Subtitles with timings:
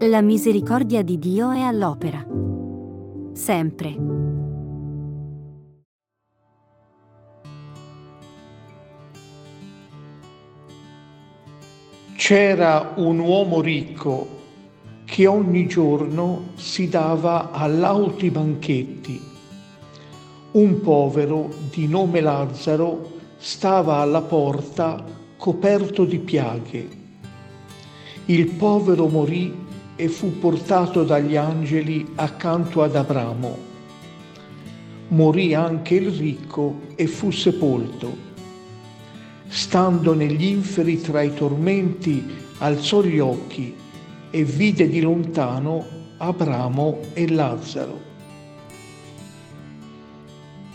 [0.00, 2.22] La misericordia di Dio è all'opera.
[3.32, 3.96] Sempre.
[12.14, 14.28] C'era un uomo ricco
[15.06, 19.18] che ogni giorno si dava a lauti banchetti.
[20.52, 25.02] Un povero di nome Lazzaro stava alla porta
[25.38, 26.88] coperto di piaghe.
[28.26, 29.64] Il povero morì
[29.96, 33.58] e fu portato dagli angeli accanto ad Abramo.
[35.08, 38.24] Morì anche il ricco e fu sepolto.
[39.48, 42.24] Stando negli inferi tra i tormenti,
[42.58, 43.74] alzò gli occhi
[44.30, 45.84] e vide di lontano
[46.18, 48.00] Abramo e Lazzaro.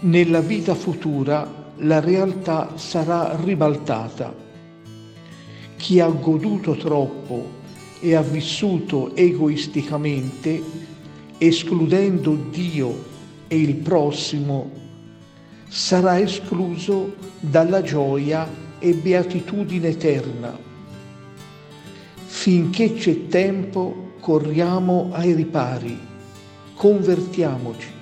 [0.00, 4.34] Nella vita futura la realtà sarà ribaltata.
[5.76, 7.60] Chi ha goduto troppo
[8.04, 10.60] e ha vissuto egoisticamente,
[11.38, 13.04] escludendo Dio
[13.46, 14.68] e il prossimo,
[15.68, 18.48] sarà escluso dalla gioia
[18.80, 20.58] e beatitudine eterna.
[22.24, 25.96] Finché c'è tempo, corriamo ai ripari,
[26.74, 28.01] convertiamoci.